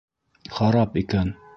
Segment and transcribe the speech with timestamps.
[0.57, 1.35] —Харап икән!